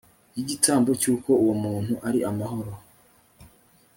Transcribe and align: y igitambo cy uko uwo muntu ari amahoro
y 0.35 0.37
igitambo 0.41 0.89
cy 1.01 1.07
uko 1.13 1.29
uwo 1.43 1.55
muntu 1.63 1.93
ari 2.07 2.19
amahoro 2.29 2.71